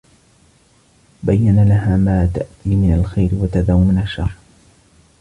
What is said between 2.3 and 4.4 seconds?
تَأْتِي مِنْ الْخَيْرِ وَتَذَرُ مِنْ الشَّرِّ